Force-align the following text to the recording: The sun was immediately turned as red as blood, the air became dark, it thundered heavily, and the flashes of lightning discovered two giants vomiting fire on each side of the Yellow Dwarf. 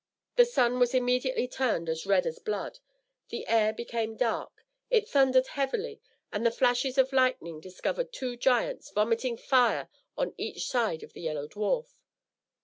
The 0.35 0.45
sun 0.45 0.79
was 0.79 0.95
immediately 0.95 1.47
turned 1.47 1.87
as 1.87 2.07
red 2.07 2.25
as 2.25 2.39
blood, 2.39 2.79
the 3.29 3.45
air 3.45 3.71
became 3.71 4.17
dark, 4.17 4.65
it 4.89 5.07
thundered 5.07 5.45
heavily, 5.49 6.01
and 6.33 6.43
the 6.43 6.49
flashes 6.49 6.97
of 6.97 7.13
lightning 7.13 7.61
discovered 7.61 8.11
two 8.11 8.35
giants 8.35 8.89
vomiting 8.89 9.37
fire 9.37 9.89
on 10.17 10.33
each 10.39 10.65
side 10.65 11.03
of 11.03 11.13
the 11.13 11.21
Yellow 11.21 11.47
Dwarf. 11.47 11.93